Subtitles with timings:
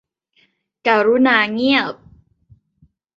[0.87, 1.95] กรุณาเงียบ